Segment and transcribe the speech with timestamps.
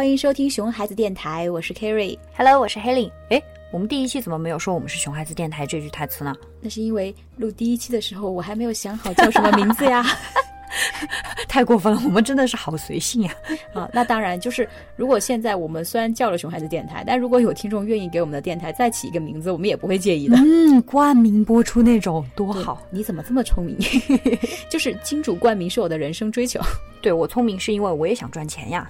[0.00, 2.18] 欢迎收听熊孩子电台，我是 Kerry。
[2.34, 3.12] Hello，我是 Helen。
[3.28, 6.34] 哎，我们第一期怎么没有说我们是熊孩子电台这句台词呢？
[6.62, 10.02] 那是因为录第一期的时候，我还没有想好叫什么名字呀。
[11.50, 13.34] 太过分了， 我们真的是好随性呀！
[13.74, 20.36] 啊，那当然就是，如果现在我们虽然叫了熊孩子电台，但如果有听众愿意给我们的电台再起一个名字，我们也不会介意的。
[20.36, 22.80] 嗯，冠名播出那种多好。
[22.90, 23.76] 你怎么这么聪明？
[24.70, 26.60] 就是金主冠名是我的人生追求。
[27.02, 28.88] 对我聪明是因为我也想赚钱呀。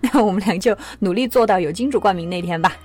[0.00, 2.76] 那我们俩就努力做到有金主冠名那天吧。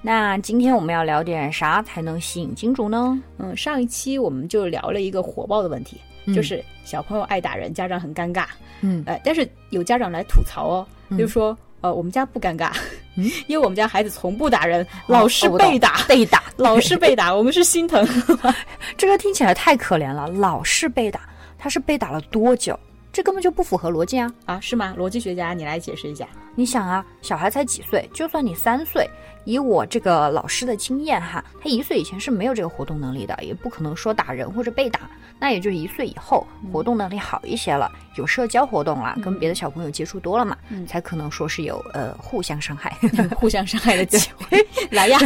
[0.00, 3.20] 那今天我们要聊点啥才能吸引金主呢？
[3.38, 8.44] 嗯，上一期我们就聊了一个火爆的问题，嗯就是小朋友爱打人，家长很尴尬。
[8.80, 10.86] 嗯呃，但是有家长来吐槽哦，
[11.16, 12.72] 就说，呃，我们家不尴尬，
[13.16, 18.06] 嗯 因为我们家孩子从不打人，老是被打，被打， 老是被打，我们是心疼。
[18.98, 21.20] 这个听起来太可怜了，老是被打，
[21.58, 22.78] 他是被打了多久？
[23.12, 24.32] 这根本就不符合逻辑啊！
[24.46, 24.94] 啊，是吗？
[24.98, 26.26] 逻辑学家，你来解释一下。
[26.54, 29.08] 你想啊，小孩才几岁，就算你三岁，
[29.44, 35.00] 以我这个老师的经验哈，他一岁以前是没有这个活动能力的，也不可能说打人或者被打，
[35.38, 42.96] 那也就一岁以后活动能力好一些了，有社交活动了，跟别的小朋友接触多了嘛，嗯才可能说是有呃互相伤害。
[43.36, 45.18] 互相伤害的机会， 来呀！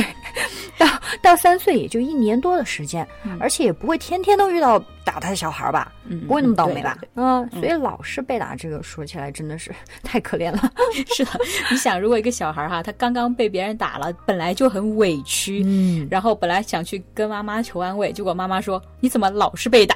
[1.23, 6.97] 到到三岁也就一年多的时间，嗯而且也不会天天都遇到打他的小孩吧，嗯不会那么倒霉吧？
[7.15, 9.71] 嗯，所以老是被打，这个说起来真的是
[10.03, 10.71] 太可怜了。
[11.15, 11.31] 是的，
[11.71, 19.95] 你想，如果一个小孩哈，他刚刚被别人打了，本来就很委屈，嗯，然后本来想去跟妈妈求安慰，结果妈妈说：“你怎么老是被打？”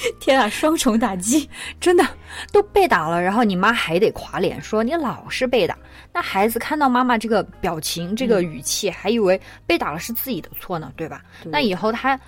[0.20, 1.48] 天啊，双重打击！
[1.80, 2.06] 真的
[2.52, 5.76] 都被打了，然后你妈还得垮脸说你老是被打，
[6.12, 11.22] 那孩子看到妈妈这个表情、这个语气，还以为被打了是自己的错呢，对吧？
[11.42, 12.18] 对那以后他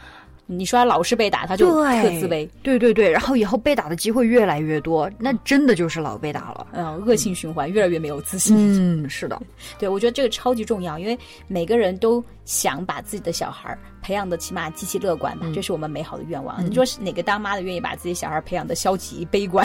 [0.52, 6.66] 你说他老是被打，他就特自卑，对对对，然后以后被打的机会越来越多，那真的就是老被打了。
[6.72, 8.56] 嗯、恶性循环，越来越没有自信。
[8.58, 9.40] 嗯，是的，
[9.78, 11.16] 对，我觉得这个超级重要，因为
[11.46, 16.68] 每个人都想把自己的小孩培养的起码积极乐观吧，这是我们美好的愿望。
[16.68, 19.64] 你说是哪个当妈的愿意把自己小孩培养的消极悲观？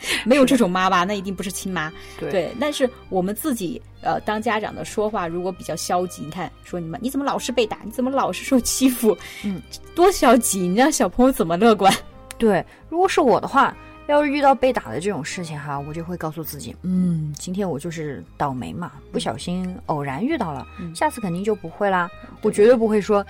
[0.24, 1.92] 没有这种妈吧，那一定不是亲妈。
[2.18, 9.60] 对对，但是我们自己呃，当家长的说话如果比较消极，你看说你们你怎么老是被打，你怎么老是受欺负，嗯，
[9.94, 11.92] 多消极，你让小朋友怎么乐观？
[12.38, 12.64] 对。
[12.88, 22.08] 如果是我的话，要是遇到被打的这种事情哈，我就会告诉自己，嗯，今天我就是倒霉嘛，不小心偶然遇到了，嗯下次肯定就不会啦。
[22.42, 23.26] 我绝对不会说，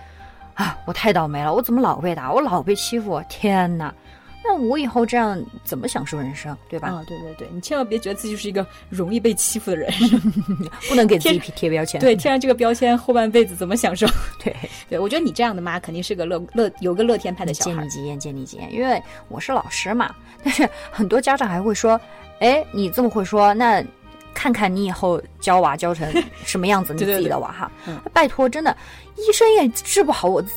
[0.54, 3.94] 啊，我太倒霉了，我怎么老被打，我老被欺负，天哪！
[4.48, 6.88] 那我以后这样怎么享受人生，对吧？
[6.88, 9.90] 啊、对对对，你千万别觉得自己就是一个容易被欺负的人，
[10.88, 12.00] 不能给自己贴标签。
[12.00, 14.06] 对，贴上这个标签，后半辈子怎么享受？
[14.42, 14.54] 对，
[14.88, 17.88] 对我觉得你这样的妈肯定是个乐乐有个乐天派的小孩见你。
[17.88, 18.72] 吉言，见你吉言。
[18.72, 20.14] 因为我是老师嘛，
[20.44, 22.00] 但是很多家长还会说，
[22.40, 23.84] 哎，你这么会说，那
[24.32, 26.08] 看看你以后教娃教成
[26.44, 27.70] 什么样子，你自己的娃哈。
[27.86, 28.76] 嗯拜托，真的，
[29.16, 30.50] 医生也治不好我自。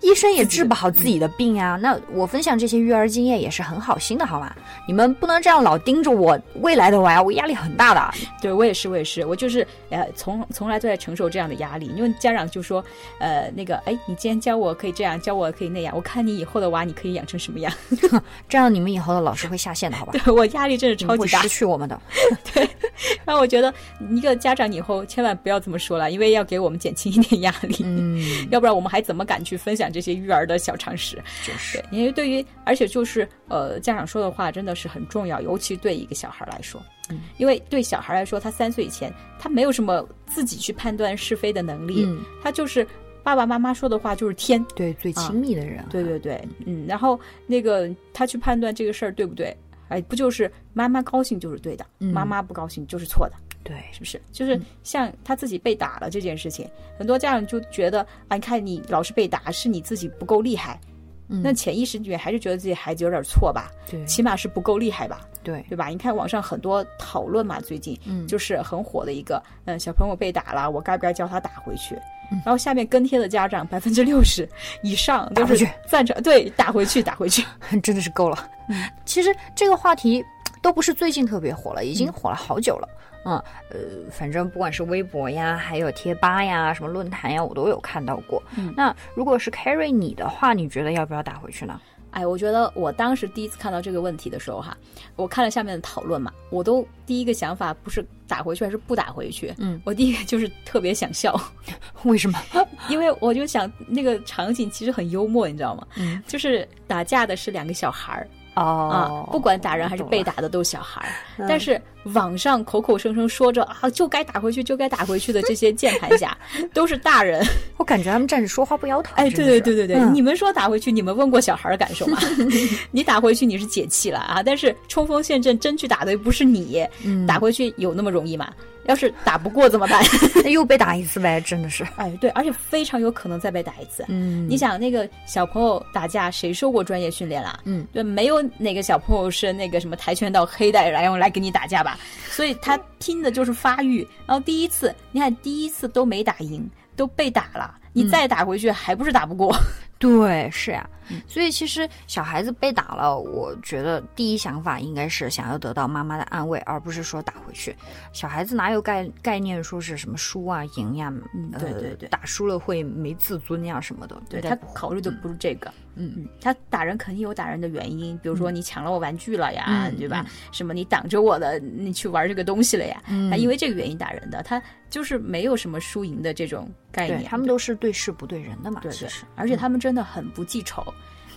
[0.00, 4.54] 呃医生也治不好自己的病呀、那我分享这些育儿经验也是很好心的，好吗？
[4.86, 8.14] 你们不能这样老盯着我未来的娃，我压力很大的。
[8.40, 11.86] 对我也是，我也是，我就是呃，从从来都在承受这样的压力。
[11.96, 12.84] 因为家长就说，
[13.18, 17.72] 呃，那个，哎，你今天教我可以这样，教我可以那样，我看你以后的娃你可以养成什么样？
[18.48, 20.12] 这样你们以后的老师会下线的，好吧？
[20.24, 21.48] 对我压力真是你们会超级大失。
[21.48, 22.00] 去我们的。
[23.24, 23.72] 然后我觉得
[24.10, 27.76] 一个家长以后千万不要这么说了，因为要给我们减轻一点压力。
[27.84, 28.20] 嗯，
[28.50, 31.16] 要不然我们还怎么敢去分享这些育儿的小常识？
[31.44, 42.86] 就是对，因为对于而且就是呃，家长说的话真的是很重要，尤其对一个小孩来说，嗯，因为对小孩来说，他三岁以前他没有什么自己去判断是非的能力，嗯，他就是
[43.22, 49.56] 爸爸妈妈说的话就是天，对最亲密的人，对对对，嗯，然后那个他去判断这个事儿对不对，
[49.88, 53.34] 哎，不就是妈妈高兴就是对的，嗯妈妈不高兴就是错的。
[53.62, 54.20] 对，是不是？
[54.30, 60.80] 就是像他自己被打了这件事情，很多家长就觉得啊，你看你老是被打，是你自己不够厉害。
[61.28, 65.88] 嗯那潜意识里面还是觉得自己孩子有点错吧，对起码是不够厉害吧，对，对吧？
[65.88, 71.98] 你看网上很多讨论嘛，最近嗯，就是很火的一个，嗯，小朋友被打了，我该不该教他打回去？
[72.30, 74.48] 嗯然后下面跟帖的家长百分之六十
[74.82, 77.44] 以上都是去赞成，对，打回去，打回去。
[77.82, 78.48] 真的是够了。
[78.68, 80.24] 嗯其实这个话题
[80.60, 82.88] 都不是最近特别火了，已经火了好久了。
[83.24, 83.36] 嗯，
[83.70, 83.78] 呃，
[84.10, 88.42] 反正不管是微博呀，还有贴吧呀，什么论坛呀，我都有看到过。
[88.56, 91.80] 嗯那如果是 Carry 你的话，你觉得要不要打回去呢？
[92.16, 94.74] 哎，我觉得我当时第一次看到这个问题的时候，哈，
[95.16, 101.38] 我看了下面的讨论嘛，我都第一个想法不是打回去还是不打回去，嗯，我第一个就是特别想笑，
[102.04, 102.38] 为什么？
[102.88, 105.86] 因为我就想那个场景其实很幽默，你知道吗？
[105.96, 111.78] 嗯，就是打架的是两个小孩儿哦啊，不管打人还是被打的都是小孩儿，嗯但是
[112.14, 116.36] 网上口口声声说着啊就该打回去就该打回去的这些键盘侠，
[116.72, 117.44] 都是大人。
[117.76, 119.12] 我感觉他们站着说话不腰疼。
[119.16, 122.18] 哎，对对对对对，嗯你们说打回去，你们问过小孩的感受吗？
[122.90, 128.52] 你打回去你是解气了啊，但是冲锋陷阵真去打的又不是你，嗯打回去有那么容易吗？
[128.86, 130.00] 要是打不过怎么办？
[130.44, 131.84] 那 又被打一次呗，真的是。
[131.96, 134.04] 哎，对，而且非常有可能再被打一次。
[134.06, 137.58] 嗯你想那个小朋友打架，谁受过专业训练啦？
[137.64, 141.95] 嗯，对，没有哪个小朋友是那个什么跆拳道黑带，然后来跟你打架吧？
[142.30, 144.06] 所以他拼的就是发育。
[144.26, 149.56] 然后第一次，你看第一次都没打赢，都被打了，你再打回去还不是打不过？
[149.98, 150.88] 对，是呀、
[151.26, 157.74] 所以其实小孩子被打了，我觉得第一想法应该是想要得到妈妈的安慰，而不是说打回去。
[158.12, 164.20] 小孩子哪有概概念说是什么输啊赢呀、嗯呃对对对打输了会没自尊呀什么的。
[164.28, 170.26] 对他考虑的不是这个，嗯嗯，他打人肯定有打人的原因，比如说你抢了我玩具了呀，嗯对吧？
[170.52, 173.02] 什么你挡着我的，你去玩这个东西了呀？
[173.08, 177.24] 嗯他因为这个原因打人的，他就是没有什么输赢的这种概念。
[177.24, 180.84] 他们都是对事不对人的嘛，对对其实，而且他们真的很不记仇。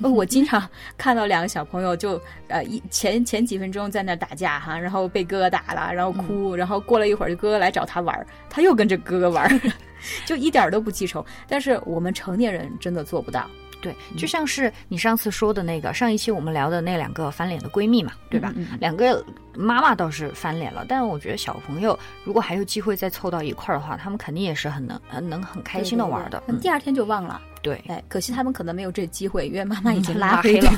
[0.02, 0.68] 呃我经常
[0.98, 9.62] 看到两个小朋友就呃一前前几分钟在那打架哈，然后被哥哥打了，然后哭，然后过了一会儿就哥哥来找他玩儿，他又跟着哥哥玩儿，
[10.26, 11.24] 就一点都不记仇。
[11.48, 13.46] 但是我们成年人真的做不到。
[13.82, 18.52] 对，就像是你上次说的那个，上一期我们聊的那两个翻脸的闺蜜嘛，对吧？
[18.56, 19.24] 嗯嗯两个
[19.54, 26.38] 妈妈倒是翻脸了，但是我觉得小朋友如果还有机会再凑到一块儿的话，他们肯定也是很能很能很开心的玩的。
[26.40, 27.42] 嗯对对对第二天就忘了。
[27.62, 30.72] 对，哎，可惜他们可能没有这机会，因为妈妈已经嗯拉拉黑了。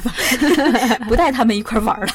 [1.07, 2.07] 不带他们一块儿玩了。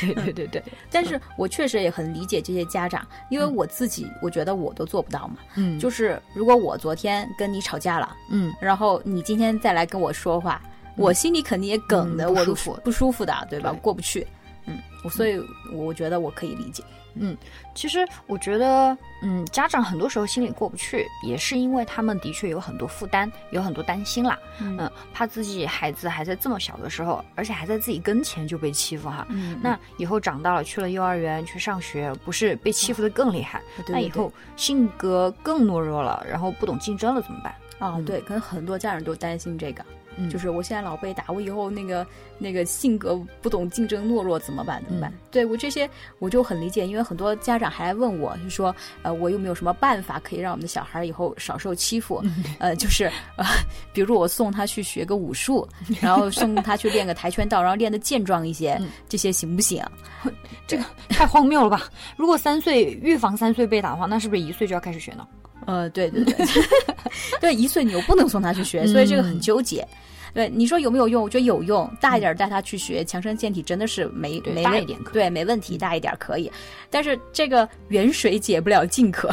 [0.00, 5.36] 对对对对， 但是我确实也很理解这些家长，因为我自己我觉得我都做不到嘛。
[5.56, 5.78] 嗯。
[5.78, 8.52] 就是如果我昨天跟你吵架了，嗯。
[8.60, 10.60] 然后你今天再来跟我说话，
[10.96, 12.44] 我心里肯定也梗的，我
[12.82, 13.70] 不舒服的，对吧？
[13.72, 13.78] 对。
[13.80, 14.26] 过不去。
[14.68, 15.40] 嗯，我所以
[15.72, 16.84] 我觉得我可以理解。
[17.20, 17.36] 嗯
[17.74, 24.38] 其实我觉得，嗯，家长很多时候心里过不去，也是因为他们的确有很多负担，有很多担心啦。
[24.60, 29.26] 嗯，怕自己孩子还在这么小的时候，而且还在自己跟前就被欺负哈。
[29.30, 33.60] 嗯那以后长大了去了幼儿园去上学，不是被欺负的更厉害？
[33.88, 37.54] 那以后性格更懦弱了，然后不懂竞争了怎么办？
[37.80, 39.84] 啊，对，可能很多家长都担心这个。
[40.18, 42.06] 嗯就是我现在老被打，我以后那个
[42.38, 44.82] 那个性格不懂竞争懦弱怎么办？
[44.86, 45.12] 怎么办？
[45.30, 45.88] 对我这些
[46.18, 52.22] 我就很理解，因为很多家长还来问我，就说呃，我有没有什么办法可以让我们的小孩以后少受欺负？
[52.58, 53.04] 呃，就是
[53.36, 53.44] 呃，
[53.92, 55.66] 比如我送他去学个武术，
[56.00, 59.84] 然后送他去练个跆拳道，然后练得健壮一些，这些行不行？
[60.66, 61.88] 这个太荒谬了吧！
[62.16, 65.26] 如果三岁预防三岁被打的话，那是不是一岁就要开始学呢？
[65.68, 66.34] 呃，对对对，
[67.40, 69.86] 对，一岁你又不能送他去学，所以这个很纠结。
[70.32, 71.22] 对，你说有没有用？
[71.22, 76.50] 我觉得有用，大一点带他去学，强身健体真的是没没问大一点可对，没问题，大一点可以。
[76.88, 79.30] 但是这个远水解不了近渴，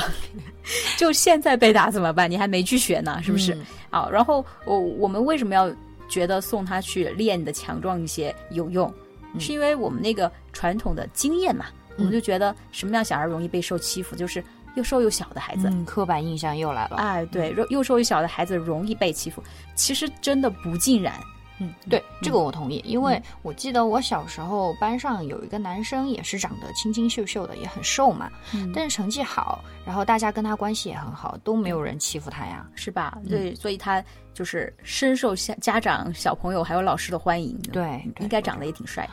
[0.97, 2.29] 就现在被打怎么办？
[2.29, 3.53] 你还没去学呢，是不是？
[3.53, 5.73] 嗯好，然后我我们为什么要
[6.09, 8.93] 觉得送他去练的强壮一些有用？
[9.39, 11.67] 是因为我们那个传统的经验嘛，
[11.97, 14.43] 我们就觉得什么样小孩容易被受欺负，就是
[14.75, 15.69] 又瘦又小的孩子。
[15.69, 16.97] 嗯，刻板印象又来了。
[16.97, 19.43] 哎，对，又又瘦又小的孩子容易被欺负，
[19.75, 21.13] 其实真的不尽然。
[21.57, 32.67] 嗯，对，这个我同意，因为我记得我小时候班上有一个男生也是长得清清秀秀的，也很瘦嘛，嗯但是成绩好，然后大家跟他关系也很好，都没有人欺负他呀。
[32.75, 33.17] 是吧？
[33.29, 34.03] 对，所以他
[34.33, 37.57] 就是深受家家长、小朋友还有老师的欢迎。
[37.71, 37.83] 对
[38.15, 39.11] 对应该长得也挺帅的。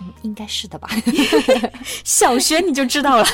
[0.00, 0.88] 嗯，应该是的吧？
[2.04, 3.24] 小学你就知道了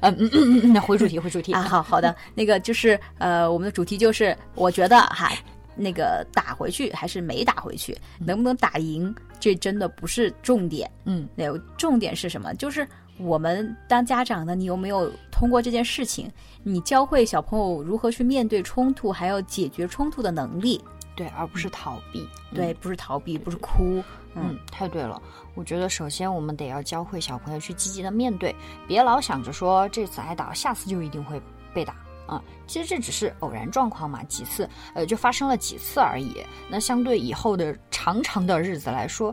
[0.00, 1.62] 嗯嗯嗯嗯嗯，那回主题，回主题啊。
[1.62, 5.30] 好好的，那个就是呃，我们的主题就是，我觉得哈，
[5.76, 10.90] 那个打回去还是没打回去，能不能打赢，这真的不是重点。
[11.04, 12.54] 嗯，那重点是什么？
[12.54, 12.86] 就是
[13.18, 16.30] 我们当家长的，你有没有通过这件事情，
[16.62, 20.80] 你教会小朋友如何去面对冲突，还有解决冲突的能力？
[21.16, 22.28] 对，而不是逃避。
[22.54, 24.04] 对，不是逃避，不是哭。
[24.34, 25.20] 嗯，太对了。
[25.54, 28.54] 我觉得首先我们得要教会小朋友去积极的面对，
[28.86, 31.40] 别老想着说这次挨打，下次就一定会
[31.74, 31.96] 被打
[32.26, 36.44] 啊、其实这只是偶然状况嘛，几次呃就发生了几次而已。
[36.68, 39.32] 那相对以后的长长的日子来说，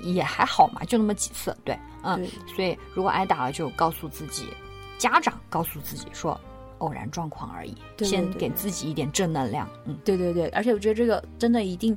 [0.00, 1.56] 也还好嘛，就那么几次。
[1.64, 4.54] 对，嗯，所以如果挨打了，就告诉自己，
[4.98, 6.40] 家长告诉自己说。
[6.78, 9.68] 偶然状况而已，对对先给自己一点正能量。
[9.86, 11.96] 嗯，对对对，而且我觉得这个真的一定，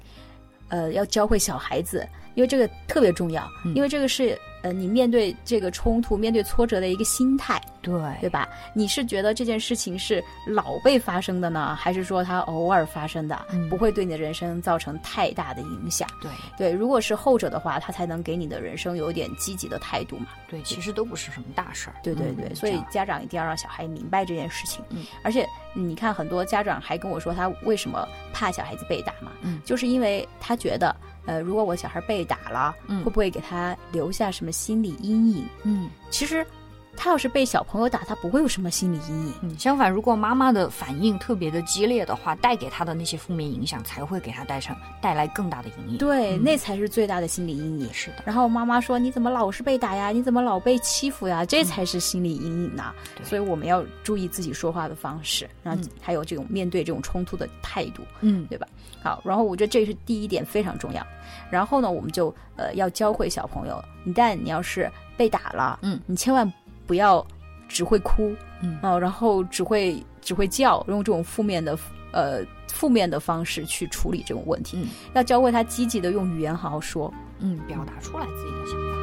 [0.69, 3.73] 呃，要教会小孩子，因为这个特别重要，嗯。
[3.75, 7.62] 因为这个是呃你面对这个冲突、面对挫折的一个心态。
[7.84, 8.48] 对对吧？
[8.75, 16.08] 你是觉得这件事情是老被发生的呢，还是说它偶尔发生的，嗯不会对你的人生造成太大的影响？
[16.22, 20.27] 对对，如果是后者的话，它才能给你的人生有点积极的态度嘛。
[20.48, 21.96] 对，其实都不是什么大事儿。
[22.03, 24.86] 对对对，所以家长一定要让小孩明白这件事情。
[24.89, 29.32] 嗯，而且你看，很多家长还跟我说，他为什么怕小孩子被打嘛？
[29.41, 35.48] 嗯就是因为他觉得，呃，如果我小孩被打了，嗯会不会给他留下什么心理阴影？
[35.63, 36.46] 嗯其实，
[36.95, 39.33] 他要是被小朋友打，他不会有什么心理阴影。
[39.41, 45.98] 嗯，相反，如果妈妈的反应特别的激烈的话，带给他的那些负面影响才会给他带上带来更大的阴影。
[45.98, 47.93] 对，嗯那才是最大的心理阴影。
[47.93, 50.10] 是的，然后妈妈说：“你怎么老是被打呀？
[50.10, 51.43] 你怎么老被欺负呀？
[51.45, 58.03] 这才是心理阴影呐、嗯所以我们要注意自己说话的方式，然后嗯还有这种面对这种冲突的态度。
[58.21, 58.67] 嗯对吧？
[59.01, 61.05] 好，然后我觉得这是第一点非常重要。
[61.50, 66.51] 然后呢，我们就呃要教会小朋友，一旦你要是被打了，嗯，你千万
[66.91, 67.25] 不要
[67.69, 71.79] 只会哭，嗯哦，然后只会只会叫，用这种负面的
[72.12, 77.10] 呃负面的方式去处理这种问题，嗯要教会他积极的用语言好好说。
[77.39, 79.00] 嗯，表达出来自己的想法。